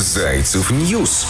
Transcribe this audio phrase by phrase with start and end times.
[0.00, 1.26] Зайцев News.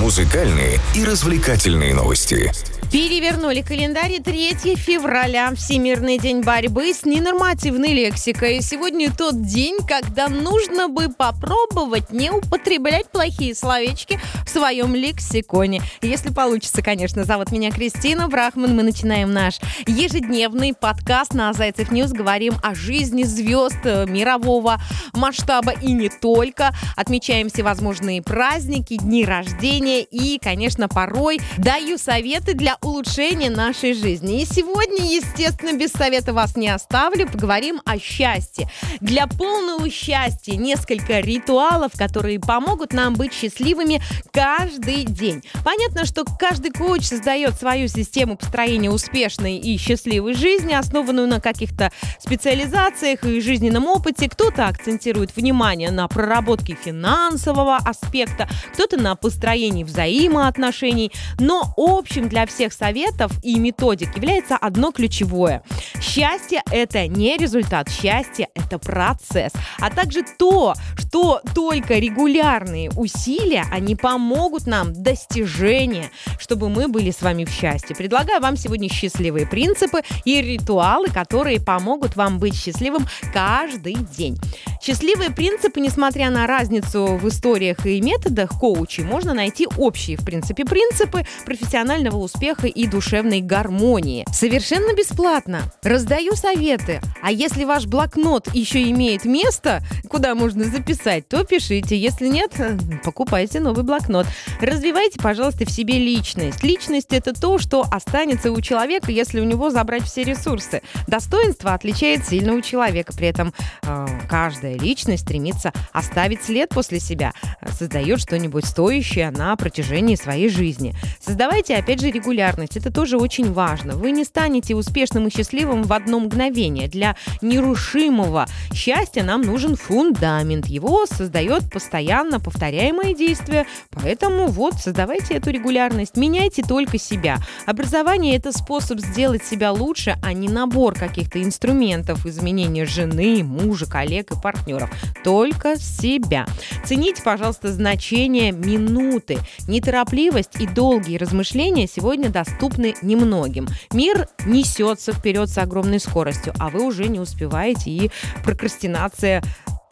[0.00, 2.52] Музыкальные и развлекательные новости.
[2.92, 5.52] Перевернули календарь 3 февраля.
[5.56, 8.62] Всемирный день борьбы с ненормативной лексикой.
[8.62, 15.82] Сегодня тот день, когда нужно бы попробовать не употреблять плохие словечки в своем лексиконе.
[16.00, 17.24] Если получится, конечно.
[17.24, 18.76] Зовут меня Кристина Брахман.
[18.76, 19.58] Мы начинаем наш
[19.88, 22.12] ежедневный подкаст на Зайцев News.
[22.12, 24.80] Говорим о жизни звезд мирового
[25.12, 26.72] масштаба и не только.
[26.94, 34.42] Отмечаем всевозможные праздники, дни рождения и, конечно, порой даю советы для улучшения нашей жизни.
[34.42, 37.28] И сегодня, естественно, без совета вас не оставлю.
[37.28, 38.70] Поговорим о счастье.
[39.00, 45.42] Для полного счастья несколько ритуалов, которые помогут нам быть счастливыми каждый день.
[45.64, 51.90] Понятно, что каждый коуч создает свою систему построения успешной и счастливой жизни, основанную на каких-то
[52.18, 54.28] специализациях и жизненном опыте.
[54.28, 61.12] Кто-то акцентирует внимание на проработке финансового аспекта, кто-то на построении взаимоотношений.
[61.38, 65.62] Но общим для всех советов и методик является одно ключевое.
[66.00, 73.96] Счастье– это не результат, счастье– это процесс, а также то, что только регулярные усилия, они
[73.96, 77.96] помогут нам достижения, чтобы мы были с вами в счастье.
[77.96, 84.38] Предлагаю вам сегодня счастливые принципы и ритуалы, которые помогут вам быть счастливым каждый день.
[84.82, 90.64] Счастливые принципы, несмотря на разницу в историях и методах коучей, можно найти общие, в принципе,
[90.64, 94.24] принципы профессионального успеха и душевной гармонии.
[94.32, 95.62] Совершенно бесплатно.
[95.82, 97.00] Раздаю советы.
[97.22, 101.98] А если ваш блокнот еще имеет место, куда можно записать, то пишите.
[101.98, 102.52] Если нет,
[103.04, 104.26] покупайте новый блокнот.
[104.60, 106.62] Развивайте, пожалуйста, в себе личность.
[106.62, 110.82] Личность— это то, что останется у человека, если у него забрать все ресурсы.
[111.06, 113.12] Достоинство отличает сильного человека.
[113.16, 117.32] При этом э, каждая личность стремится оставить след после себя,
[117.78, 120.94] создает что-нибудь стоящее на протяжении своей жизни.
[121.20, 122.76] Создавайте, опять же, регулярно регулярность.
[122.76, 123.96] Это тоже очень важно.
[123.96, 126.88] Вы не станете успешным и счастливым в одно мгновение.
[126.88, 130.66] Для нерушимого счастья нам нужен фундамент.
[130.66, 133.66] Его создает постоянно повторяемое действие.
[133.90, 136.16] Поэтому вот, создавайте эту регулярность.
[136.16, 137.38] Меняйте только себя.
[137.66, 144.32] Образование– это способ сделать себя лучше, а не набор каких-то инструментов изменения жены, мужа, коллег
[144.32, 144.90] и партнеров.
[145.24, 146.46] Только себя.
[146.84, 149.38] Цените, пожалуйста, значение минуты.
[149.68, 153.68] Неторопливость и долгие размышления сегодня доступны немногим.
[153.92, 158.10] Мир несется вперед с огромной скоростью, а вы уже не успеваете, и
[158.44, 159.42] прокрастинация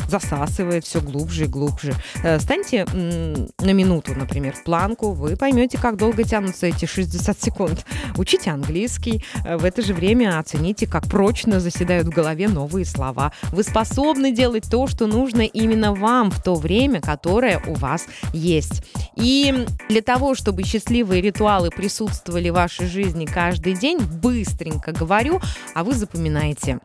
[0.08, 1.94] засасывает все глубже и глубже.
[2.22, 7.84] Э, станьте на минуту, например, в планку, вы поймете, как долго тянутся эти 60 секунд.
[8.16, 13.32] Учите английский, э, в это же время оцените, как прочно заседают в голове новые слова.
[13.52, 18.82] Вы способны делать то, что нужно именно вам в то время, которое у вас есть.
[19.16, 25.40] И для того, чтобы счастливые ритуалы присутствовали в вашей жизни каждый день, быстренько говорю,
[25.74, 26.80] а вы запоминаете.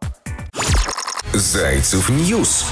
[1.33, 2.65] Зайцев News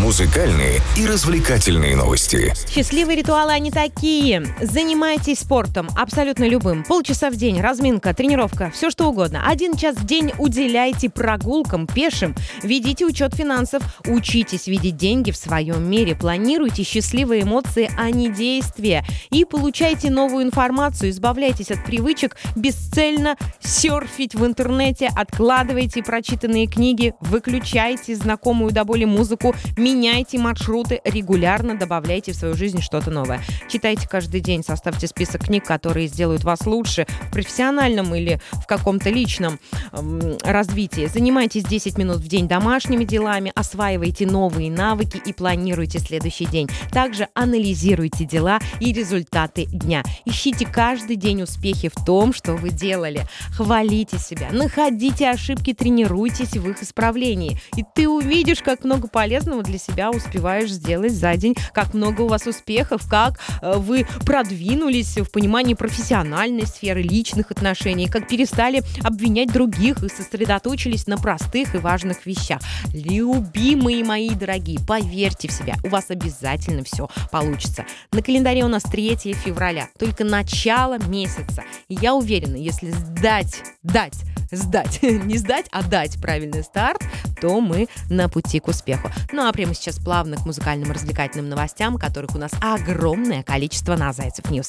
[0.00, 2.54] музыкальные и развлекательные новости.
[2.68, 4.46] Счастливые ритуалы они такие.
[4.62, 6.84] Занимайтесь спортом, абсолютно любым.
[6.84, 9.42] Полчаса в день, разминка, тренировка, все что угодно.
[9.46, 12.34] Один час в день уделяйте прогулкам, пешим.
[12.62, 16.16] Ведите учет финансов, учитесь видеть деньги в своем мире.
[16.16, 19.04] Планируйте счастливые эмоции, а не действия.
[19.30, 28.16] И получайте новую информацию, избавляйтесь от привычек бесцельно серфить в интернете, откладывайте прочитанные книги, выключайте
[28.16, 29.54] знакомую до боли музыку,
[29.94, 33.40] меняйте маршруты, регулярно добавляйте в свою жизнь что-то новое.
[33.68, 39.10] Читайте каждый день, составьте список книг, которые сделают вас лучше в профессиональном или в каком-то
[39.10, 39.58] личном
[39.92, 41.06] эм, развитии.
[41.06, 46.68] Занимайтесь 10 минут в день домашними делами, осваивайте новые навыки и планируйте следующий день.
[46.92, 50.04] Также анализируйте дела и результаты дня.
[50.24, 53.26] Ищите каждый день успехи в том, что вы делали.
[53.56, 57.58] Хвалите себя, находите ошибки, тренируйтесь в их исправлении.
[57.76, 62.28] И ты увидишь, как много полезного для себя успеваешь сделать за день, как много у
[62.28, 69.52] вас успехов, как э, вы продвинулись в понимании профессиональной сферы, личных отношений, как перестали обвинять
[69.52, 72.60] других и сосредоточились на простых и важных вещах.
[72.92, 77.84] Любимые мои дорогие, поверьте в себя, у вас обязательно все получится.
[78.12, 81.64] На календаре у нас 3 февраля, только начало месяца.
[81.88, 84.14] И я уверена, если сдать, дать
[84.52, 87.02] сдать, не сдать, а дать правильный старт,
[87.40, 89.10] то мы на пути к успеху.
[89.32, 94.12] Ну а прямо сейчас плавно к музыкальным развлекательным новостям, которых у нас огромное количество на
[94.12, 94.68] Зайцев News.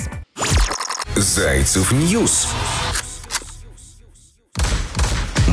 [1.15, 2.47] Зайцев News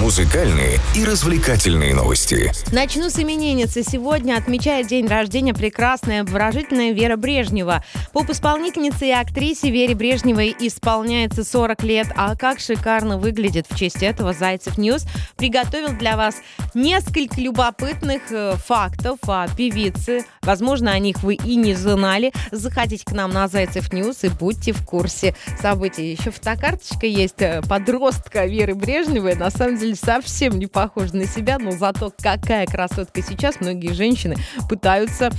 [0.09, 2.51] Музыкальные и развлекательные новости.
[2.73, 3.83] Начну с именинницы.
[3.83, 7.85] Сегодня отмечает день рождения прекрасная, обворожительная Вера Брежнева.
[8.15, 12.07] Поп-исполнительнице и актрисе Вере Брежневой исполняется 40 лет.
[12.17, 15.05] А как шикарно выглядит в честь этого Зайцев News
[15.37, 16.37] приготовил для вас
[16.73, 20.25] несколько любопытных э, фактов о певице.
[20.41, 22.33] Возможно, о них вы и не знали.
[22.51, 26.11] Заходите к нам на Зайцев News и будьте в курсе событий.
[26.13, 29.35] Еще фотокарточка есть э, подростка Веры Брежневой.
[29.35, 33.61] На самом деле совсем не похожа на себя, но зато какая красотка сейчас.
[33.61, 34.37] Многие женщины
[34.69, 35.31] пытаются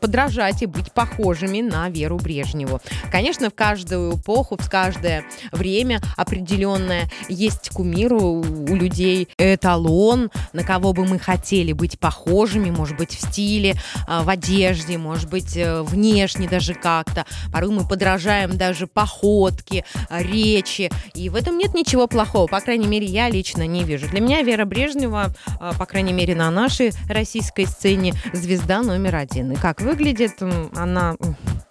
[0.00, 2.80] подражать и быть похожими на Веру Брежневу.
[3.10, 8.42] Конечно, в каждую эпоху, в каждое время определенное есть кумир у
[8.74, 13.74] людей, эталон, на кого бы мы хотели быть похожими, может быть, в стиле,
[14.06, 17.26] а, в одежде, может быть, э, внешне даже как-то.
[17.52, 20.90] Порой мы подражаем даже походке, речи.
[21.14, 22.46] И в этом нет ничего плохого.
[22.46, 24.08] По крайней мере, я лично не вижу.
[24.08, 29.52] Для меня Вера Брежнева, а, по крайней мере, на нашей российской сцене, звезда номер один.
[29.52, 30.42] И как выглядит
[30.76, 31.16] она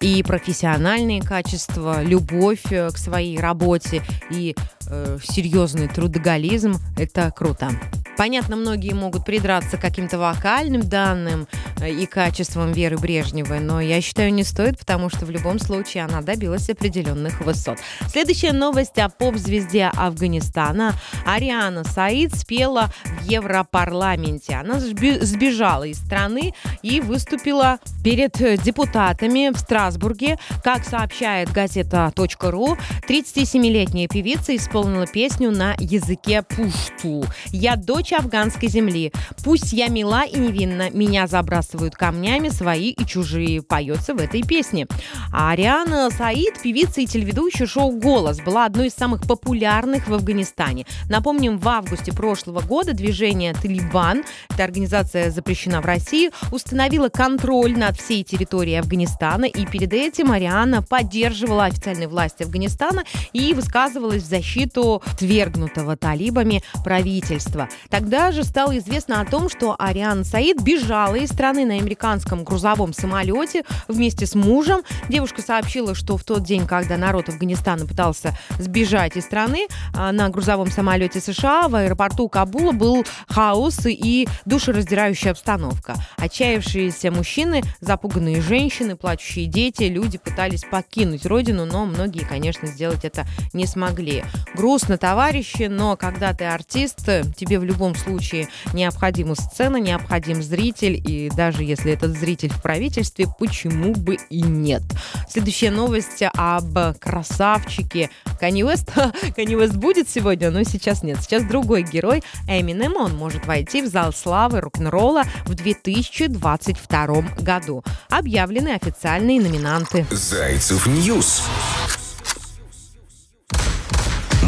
[0.00, 4.54] и профессиональные качества, любовь э, к своей работе и
[4.86, 7.70] э, серьезный трудоголизм– это круто.
[8.18, 11.46] Понятно, многие могут придраться к каким-то вокальным данным
[11.80, 16.02] э, и качествам Веры Брежневой, но я считаю, не стоит, потому что в любом случае
[16.04, 17.78] она добилась определенных высот.
[18.08, 20.94] Следующая новость о поп-звезде Афганистана.
[21.24, 24.56] Ариана Саид спела в Европарламенте.
[24.56, 28.32] Она сбежала из страны и выступила перед
[28.64, 30.40] депутатами в Страсбурге.
[30.64, 32.76] Как сообщает газета.ру,
[33.08, 37.24] 37-летняя певица исполнила песню на языке пушту.
[37.52, 39.12] «Я дочь дочь афганской земли.
[39.44, 44.86] Пусть я мила и невинна, меня забрасывают камнями свои и чужие, поется в этой песне.
[45.32, 50.86] А Ариана Саид, певица и телеведущая шоу «Голос», была одной из самых популярных в Афганистане.
[51.08, 57.98] Напомним, в августе прошлого года движение «Талибан», эта организация запрещена в России, установила контроль над
[57.98, 65.02] всей территорией Афганистана, и перед этим Ариана поддерживала официальные власти Афганистана и высказывалась в защиту
[65.18, 67.68] твергнутого талибами правительства.
[67.98, 72.92] Тогда же стало известно о том, что Ариан Саид бежала из страны на американском грузовом
[72.92, 74.82] самолете вместе с мужем.
[75.08, 79.66] Девушка сообщила, что в тот день, когда народ Афганистана пытался сбежать из страны,
[79.96, 85.96] а, на грузовом самолете США в аэропорту Кабула был хаос и душераздирающая обстановка.
[86.18, 93.26] Отчаявшиеся мужчины, запуганные женщины, плачущие дети, люди пытались покинуть родину, но многие, конечно, сделать это
[93.52, 94.22] не смогли.
[94.54, 97.00] Грустно, товарищи, но когда ты артист,
[97.36, 102.62] тебе в любом любом случае необходима сцена, необходим зритель, и даже если этот зритель в
[102.62, 104.82] правительстве, почему бы и нет.
[105.28, 108.90] Следующая новость об красавчике Канье Уэст.
[109.36, 111.18] Канье Уэст будет сегодня, но сейчас нет.
[111.22, 117.06] Сейчас другой герой, Эминем, он может войти в зал славы рок-н-ролла в 2022
[117.40, 117.84] году.
[118.10, 120.06] Объявлены официальные номинанты.
[120.10, 121.42] Зайцев News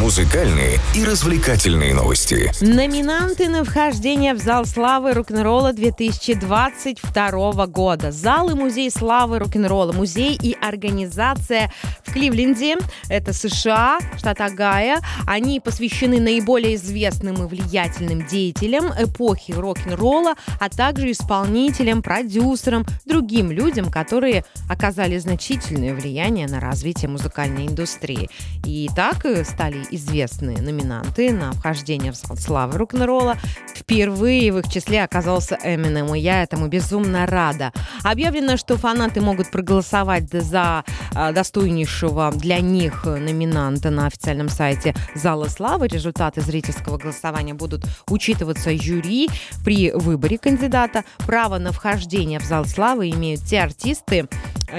[0.00, 2.50] музыкальные и развлекательные новости.
[2.62, 8.10] Номинанты на вхождение в зал славы рок-н-ролла 2022 года.
[8.10, 9.92] Зал и музей славы рок-н-ролла.
[9.92, 11.70] Музей и организация
[12.02, 12.76] в Кливленде.
[13.10, 15.00] Это США, штат Агая.
[15.26, 23.90] Они посвящены наиболее известным и влиятельным деятелям эпохи рок-н-ролла, а также исполнителям, продюсерам, другим людям,
[23.90, 28.30] которые оказали значительное влияние на развитие музыкальной индустрии.
[28.64, 33.36] И так стали известные номинанты на вхождение в зал славы рок-н-ролла.
[33.74, 37.72] Впервые в их числе оказался Эминем, и я этому безумно рада.
[38.02, 45.48] Объявлено, что фанаты могут проголосовать за а, достойнейшего для них номинанта на официальном сайте Зала
[45.48, 45.88] Славы.
[45.88, 49.28] Результаты зрительского голосования будут учитываться жюри
[49.64, 51.04] при выборе кандидата.
[51.18, 54.28] Право на вхождение в Зал Славы имеют те артисты,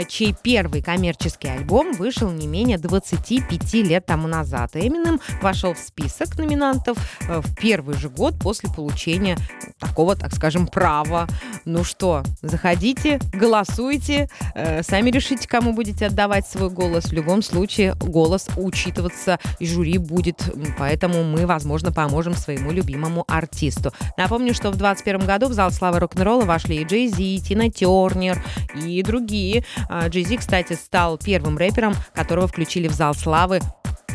[0.08, 4.72] чей первый коммерческий альбом вышел не менее 25 лет тому назад.
[4.76, 9.38] Эминем вошел в список номинантов э, в первый же год после получения
[9.80, 11.28] такого, так скажем, права.
[11.66, 17.06] Ну что, заходите, голосуйте, э, сами решите, кому будете отдавать свой голос.
[17.06, 20.44] В любом случае, голос учитываться и жюри будет,
[20.78, 23.94] поэтому мы, возможно, поможем своему любимому артисту.
[24.18, 28.44] Напомню, что в 2021 году в зал славы рок-н-ролла вошли и Джей Зи, Тина Тернер
[28.76, 29.66] и другие.
[30.08, 33.62] Джей кстати, стал первым рэпером, которого включили в зал славы,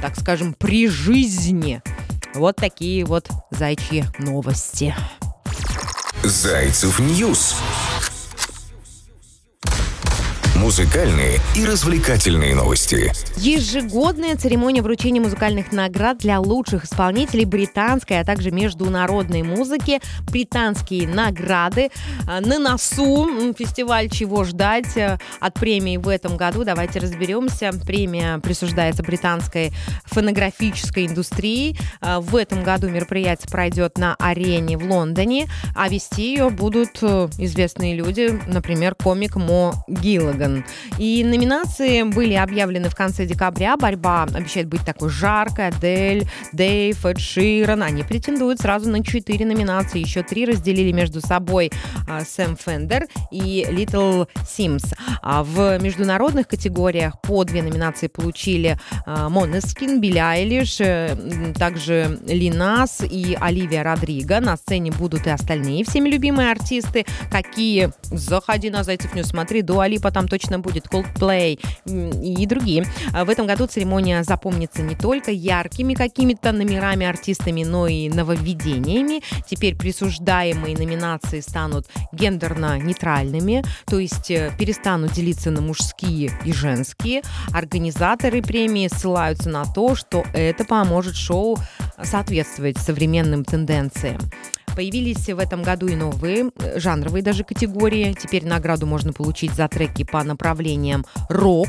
[0.00, 1.82] так скажем, при жизни.
[2.34, 4.94] Вот такие вот зайчьи новости.
[6.22, 7.56] Зайцев News
[10.66, 13.12] Музыкальные и развлекательные новости.
[13.36, 20.00] Ежегодная церемония вручения музыкальных наград для лучших исполнителей британской, а также международной музыки.
[20.28, 21.90] Британские награды
[22.26, 23.54] а, на носу.
[23.56, 26.64] Фестиваль «Чего ждать» э, от премии в этом году.
[26.64, 27.70] Давайте разберемся.
[27.86, 29.72] Премия присуждается британской
[30.06, 31.78] фонографической индустрии.
[32.00, 37.28] А, в этом году мероприятие пройдет на арене в Лондоне, а вести ее будут э,
[37.38, 40.55] известные люди, например, комик Мо Гиллиган.
[40.98, 43.76] И номинации были объявлены в конце декабря.
[43.76, 45.68] Борьба обещает быть такой жаркой.
[45.68, 47.82] Адель, Дейв, Эд Ширан.
[47.82, 50.00] Они претендуют сразу на четыре номинации.
[50.00, 51.70] Еще три разделили между собой
[52.08, 54.84] а, Сэм Фендер и Little Simz.
[55.22, 61.16] А в международных категориях по две номинации получили Måneskin, Билли Айлиш, э,
[61.58, 64.40] также Lil Nas и Оливия Родриго.
[64.40, 67.04] На сцене будут и остальные всеми любимые артисты.
[67.30, 67.90] Какие?
[68.02, 72.84] Заходи на Зайцев News, смотри, Dua Lipa там точно будет, Coldplay и другие.
[73.12, 79.22] А в этом году церемония запомнится не только яркими какими-то номерами, артистами, но и нововведениями.
[79.48, 87.22] Теперь присуждаемые номинации станут гендерно-нейтральными, то есть э, перестанут делиться на мужские и женские.
[87.52, 91.58] Организаторы премии ссылаются на то, что это поможет шоу
[92.02, 94.20] соответствовать современным тенденциям.
[94.76, 98.12] Появились в этом году и новые э, жанровые даже категории.
[98.12, 101.68] Теперь награду можно получить за треки по направлениям рок,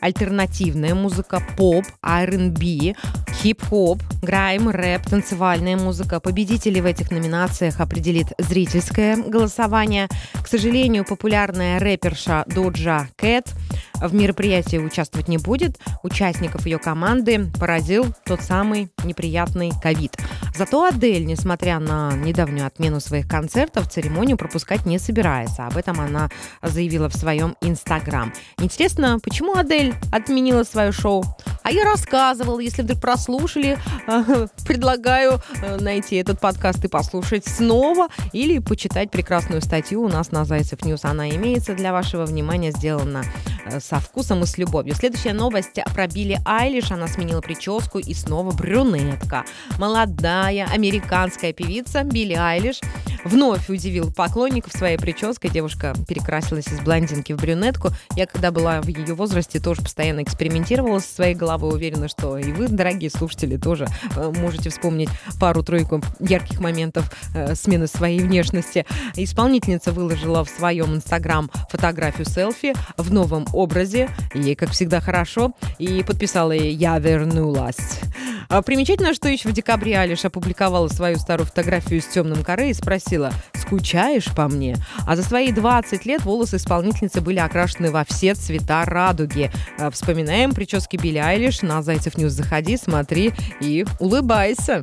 [0.00, 2.94] альтернативная музыка, поп, R&B,
[3.42, 6.20] хип-хоп, грайм, рэп, танцевальная музыка.
[6.20, 10.08] Победители в этих номинациях определит зрительское голосование.
[10.42, 13.52] К сожалению, популярная рэперша Доджа Кэт
[13.94, 15.78] в мероприятии участвовать не будет.
[16.02, 20.16] Участников ее команды поразил тот самый неприятный ковид.
[20.56, 25.66] Зато Адель, несмотря на недавнюю отмену своих концертов, церемонию пропускать не собирается.
[25.66, 26.30] Об этом она
[26.62, 28.32] заявила в своем Инстаграм.
[28.58, 31.24] Интересно, почему Адель отменила свое шоу?
[31.66, 33.76] А я рассказывала, если вдруг прослушали,
[34.64, 40.44] предлагаю э, найти этот подкаст и послушать снова или почитать прекрасную статью у нас на
[40.44, 41.04] Зайцев News.
[41.04, 43.24] Она имеется для вашего внимания, сделана
[43.64, 44.94] э, со вкусом и с любовью.
[44.94, 46.92] Следующая новость про Билли Айлиш.
[46.92, 49.44] Она сменила прическу и снова брюнетка.
[49.76, 52.78] Молодая американская певица Билли Айлиш
[53.26, 55.50] вновь удивила поклонников своей прической.
[55.50, 57.90] Девушка перекрасилась из блондинки в брюнетку.
[58.14, 61.74] Я, когда была в ее возрасте, тоже постоянно экспериментировала со своей головой.
[61.74, 65.08] Уверена, что и вы, дорогие слушатели, тоже э, можете вспомнить
[65.40, 68.86] пару-тройку ярких моментов э, смены своей внешности.
[69.16, 74.08] Исполнительница выложила в своем инстаграм фотографию селфи в новом образе.
[74.34, 75.52] Ей, как всегда, хорошо.
[75.78, 78.00] И подписала ей «Я вернулась».
[78.48, 82.74] А примечательно, что еще в декабре Алиш опубликовала свою старую фотографию с темным коре и
[82.74, 83.15] спросила
[83.54, 84.76] «Скучаешь по мне?».
[85.06, 89.50] А за свои 20 лет волосы исполнительницы были окрашены во все цвета радуги.
[89.78, 91.62] А вспоминаем прически Билли Айлиш.
[91.62, 94.82] На Зайцев News заходи, смотри и улыбайся.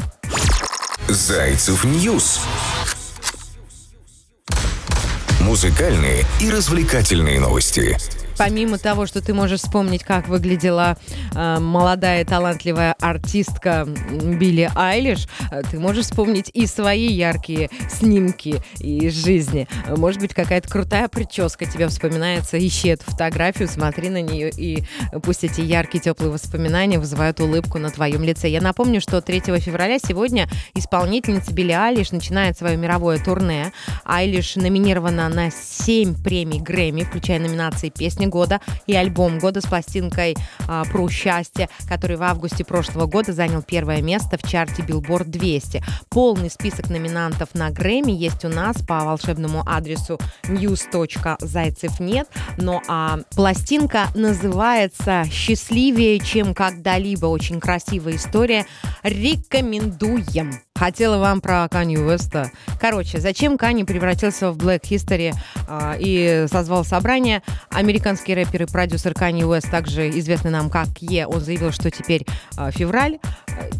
[1.07, 2.41] Зайцев News.
[5.41, 7.97] Музыкальные и развлекательные новости
[8.43, 10.97] помимо того, что ты можешь вспомнить, как выглядела
[11.33, 19.13] э, молодая талантливая артистка Билли Айлиш, э, ты можешь вспомнить и свои яркие снимки из
[19.13, 19.67] жизни.
[19.87, 22.57] Может быть, какая-то крутая прическа тебе вспоминается.
[22.57, 24.83] Ищи эту фотографию, смотри на нее, и
[25.23, 28.49] пусть эти яркие, теплые воспоминания вызывают улыбку на твоем лице.
[28.49, 33.71] Я напомню, что 3 февраля сегодня исполнительница Билли Айлиш начинает свое мировое турне.
[34.03, 39.65] Айлиш номинирована на 7 премий Грэмми, включая номинации «Песня песни года и альбом года с
[39.65, 40.35] пластинкой
[40.67, 45.83] а, «Про счастье», который в августе прошлого года занял первое место в чарте Billboard 200.
[46.09, 52.27] Полный список номинантов на Грэмми есть у нас по волшебному адресу news.зайцев нет.
[52.57, 57.27] Но а пластинка называется «Счастливее, чем когда-либо».
[57.27, 58.65] Очень красивая история.
[59.03, 60.53] Рекомендуем.
[60.75, 62.51] Хотела вам про Канни Уэста.
[62.79, 65.33] Короче, зачем Канни превратился в Black History
[65.67, 67.43] э, и созвал собрание?
[67.69, 72.25] Американский рэпер и продюсер Канни Уэст, также известный нам как Е, он заявил, что теперь
[72.57, 73.19] э, февраль.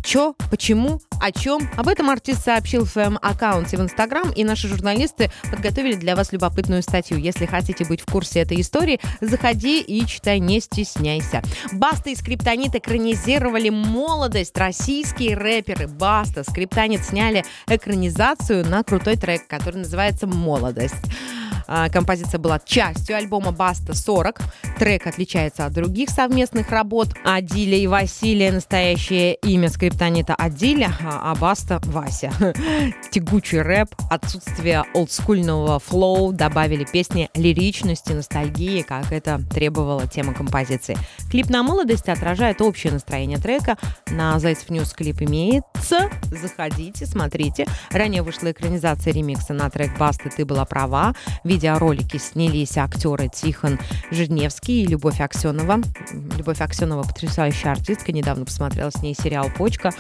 [0.03, 0.35] Чё?
[0.51, 1.01] Почему?
[1.19, 1.67] О чем?
[1.77, 6.31] Об этом артист сообщил в своем аккаунте в Инстаграм, и наши журналисты подготовили для вас
[6.31, 7.17] любопытную статью.
[7.17, 11.41] Если хотите быть в курсе этой истории, заходи и читай, не стесняйся.
[11.71, 14.55] Баста и Скриптонит экранизировали молодость.
[14.57, 20.96] Российские рэперы Баста, Скриптонит сняли экранизацию на крутой трек, который называется «Молодость».
[21.75, 24.42] А, композиция была частью альбома Баста 40.
[24.77, 28.51] Трек отличается от других совместных работ Адиля и Василия.
[28.51, 32.32] Настоящее имя скриптонита Адиля, а Баста Вася.
[33.12, 40.96] Тягучий рэп, отсутствие олдскульного флоу добавили песне лиричности, ностальгии, как это требовала тема композиции.
[41.32, 43.80] Клип на молодость отражает общее настроение трека.
[44.12, 46.12] На Зайцев News клип имеется.
[46.30, 47.65] Заходите, смотрите.
[47.89, 51.15] Ранее вышла экранизация ремикса на трек «Баста, ты была права».
[51.44, 53.79] В видеоролике снялись актеры Тихон
[54.12, 55.79] Жизневский и Любовь Аксенова.
[56.38, 58.12] Любовь Аксенова потрясающая артистка.
[58.12, 59.91] Недавно посмотрела с ней сериал «Почка»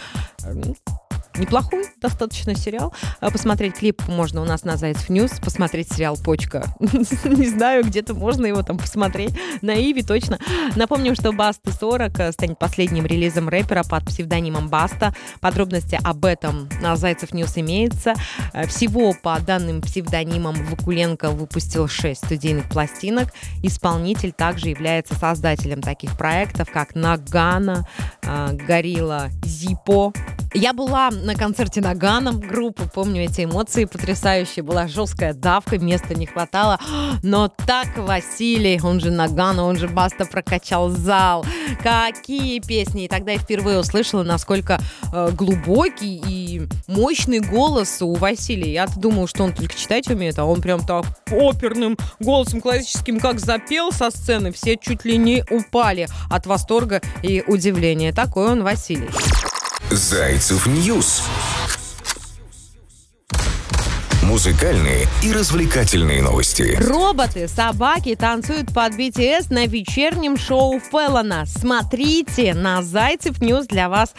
[1.37, 2.93] неплохой достаточно сериал.
[3.19, 6.63] А посмотреть клип можно у нас на Зайцев News, посмотреть сериал «Почка».
[6.79, 9.33] Не знаю, где-то можно его там посмотреть.
[9.61, 10.39] На Иви точно.
[10.75, 15.15] Напомним, что «Баста 40» станет последним релизом рэпера под псевдонимом «Баста».
[15.39, 18.13] Подробности об этом на Зайцев News имеется.
[18.67, 23.29] Всего по данным псевдонимам Вакуленко выпустил 6 студийных пластинок.
[23.61, 27.87] Исполнитель также является создателем таких проектов, как «Ноггано»,
[28.25, 30.13] а, «Gorilla Zippo»,
[30.53, 36.25] я была на концерте Ноггано группы, помню эти эмоции потрясающие, была жесткая давка, места не
[36.25, 36.79] хватало,
[37.23, 41.45] но так Василий, он же Ноггано, он же Баста прокачал зал,
[41.81, 44.79] какие песни, и тогда я впервые услышала, насколько
[45.11, 50.45] э, глубокий и мощный голос у Василия, я думала, что он только читать умеет, а
[50.45, 56.07] он прям так оперным голосом классическим как запел со сцены, все чуть ли не упали
[56.29, 59.09] от восторга и удивления, такой он Василий.
[59.95, 61.23] Зайцев News.
[64.23, 66.77] Музыкальные и развлекательные новости.
[66.79, 71.43] Роботы-собаки танцуют под BTS на вечернем шоу Феллона.
[71.45, 74.13] Смотрите на Зайцев News для вас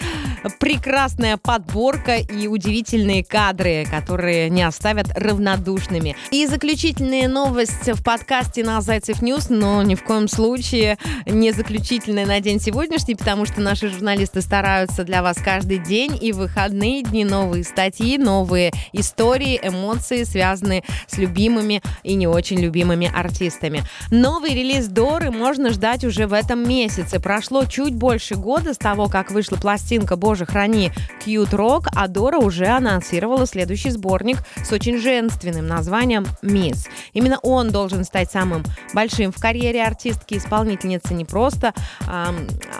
[0.60, 6.16] прекрасная подборка и удивительные кадры, которые не оставят равнодушными.
[6.30, 12.26] И заключительная новость в подкасте на Зайцев News, но ни в коем случае не заключительная
[12.26, 17.24] на день сегодняшний, потому что наши журналисты стараются для вас каждый день и выходные дни
[17.24, 23.82] новые статьи, новые истории, эмоции, связанные с любимыми и не очень любимыми артистами.
[24.10, 27.20] Новый релиз Доры можно ждать уже в этом месяце.
[27.20, 30.92] Прошло чуть больше года с того, как вышла пластинка «Боже храни
[31.24, 36.86] Cute Rock, а Дора уже анонсировала следующий сборник с очень женственным названием «Мисс».
[37.12, 40.34] Именно он должен стать самым большим в карьере артистки.
[40.34, 41.72] Исполнительницы не просто
[42.06, 42.34] а,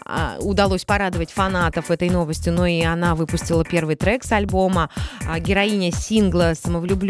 [0.04, 4.90] а, удалось порадовать фанатов этой новостью, но и она выпустила первый трек с альбома.
[5.28, 7.03] А, героиня сингла «Самовлюбленная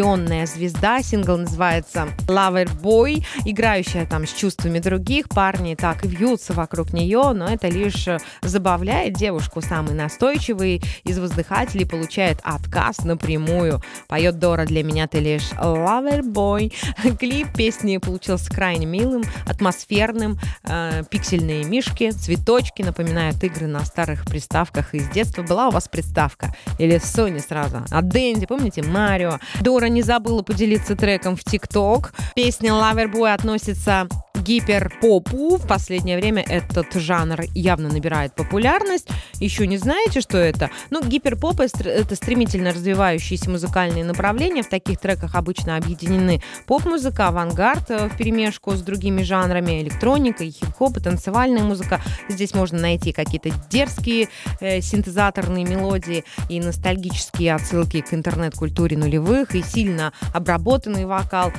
[0.46, 1.02] звезда».
[1.02, 5.28] Сингл называется «Lover Boy», играющая там с чувствами других.
[5.28, 8.08] Парни так и вьются вокруг нее, но это лишь
[8.42, 13.82] забавляет девушку самый настой настойчивый из воздыхателей получает отказ напрямую.
[14.08, 16.72] Поет Дора «Для меня ты лишь lover boy».
[17.18, 20.38] Клип песни получился крайне милым, атмосферным.
[20.64, 25.42] Э, пиксельные мишки, цветочки напоминают игры на старых приставках из детства.
[25.42, 26.54] Была у вас приставка?
[26.78, 27.84] Или Sony сразу?
[27.90, 28.82] А Дэнди, помните?
[28.82, 29.38] Марио.
[29.60, 32.12] Дора не забыла поделиться треком в ТикТок.
[32.34, 34.08] Песня Lover Boy относится
[34.44, 35.56] гиперпопу.
[35.56, 39.08] В последнее время этот жанр явно набирает популярность.
[39.40, 40.70] Еще не знаете, что это?
[40.90, 44.62] Ну, гиперпоп— это стремительно развивающиеся музыкальные направления.
[44.62, 50.98] В таких треках обычно объединены поп-музыка, авангард э, в перемешку с другими жанрами, электроника, хип-хоп
[50.98, 52.02] и танцевальная музыка.
[52.28, 54.28] Здесь можно найти какие-то дерзкие
[54.60, 61.52] э, синтезаторные мелодии и ностальгические отсылки к интернет-культуре нулевых, и сильно обработанный вокал.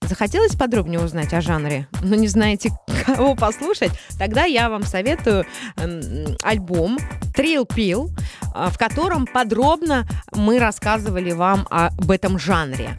[0.00, 2.70] Захотелось подробнее узнать о жанре, но не знаете,
[3.06, 3.92] кого послушать?
[4.18, 5.46] Тогда я вам советую
[5.76, 6.98] э, альбом
[7.36, 8.10] Trill Pill,
[8.54, 12.90] э, в котором подробно мы рассказывали вам об этом жанре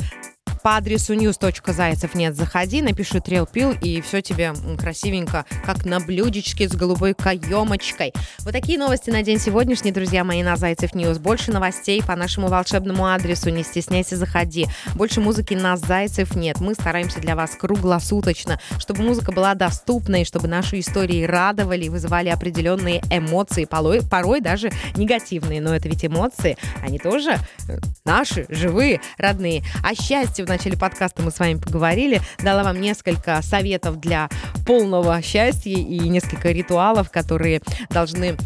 [0.63, 6.71] по адресу news.zaycev.net, заходи, напиши trill pill, и все тебе красивенько, как на блюдечке с
[6.71, 8.13] голубой каемочкой.
[8.39, 11.17] Вот такие новости на день сегодняшний, друзья мои, на Зайцев News.
[11.17, 14.67] Больше новостей по нашему волшебному адресу, не стесняйся, заходи.
[14.95, 16.62] Больше музыки на Зайцев нет.
[16.62, 22.30] Мы стараемся для вас круглосуточно, чтобы музыка была доступной, чтобы наши истории радовали и вызывали
[22.30, 25.60] определенные эмоции, порой, порой даже негативные.
[25.60, 29.62] Но это ведь эмоции, они тоже э, наши, живые, родные.
[29.84, 34.29] А счастье в начале подкаста мы с вами поговорили, дала вам несколько советов для
[34.67, 38.37] полного счастья и несколько ритуалов, которые должны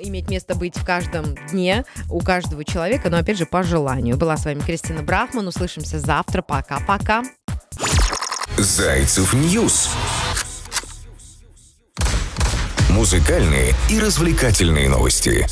[0.00, 4.16] иметь место быть в каждом дне у каждого человека, но опять же по желанию.
[4.16, 5.46] Была с вами Кристина Брахман.
[5.46, 6.42] Услышимся завтра.
[6.42, 7.22] Пока-пока.
[8.56, 9.90] Зайцев News.
[12.90, 15.46] Музыкальные и развлекательные новости.